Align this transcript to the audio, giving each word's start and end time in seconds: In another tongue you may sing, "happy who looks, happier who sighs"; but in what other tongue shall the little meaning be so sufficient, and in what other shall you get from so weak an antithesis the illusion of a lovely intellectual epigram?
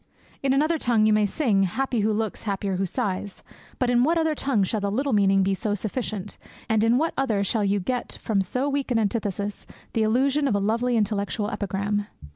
In 0.41 0.51
another 0.51 0.79
tongue 0.79 1.05
you 1.05 1.13
may 1.13 1.27
sing, 1.27 1.61
"happy 1.61 1.99
who 1.99 2.11
looks, 2.11 2.41
happier 2.41 2.77
who 2.77 2.87
sighs"; 2.87 3.43
but 3.77 3.91
in 3.91 4.03
what 4.03 4.17
other 4.17 4.33
tongue 4.33 4.63
shall 4.63 4.79
the 4.81 4.89
little 4.89 5.13
meaning 5.13 5.43
be 5.43 5.53
so 5.53 5.75
sufficient, 5.75 6.39
and 6.67 6.83
in 6.83 6.97
what 6.97 7.13
other 7.19 7.43
shall 7.43 7.63
you 7.63 7.79
get 7.79 8.17
from 8.19 8.41
so 8.41 8.67
weak 8.67 8.89
an 8.89 8.97
antithesis 8.97 9.67
the 9.93 10.01
illusion 10.01 10.47
of 10.47 10.55
a 10.55 10.59
lovely 10.59 10.97
intellectual 10.97 11.51
epigram? 11.51 12.07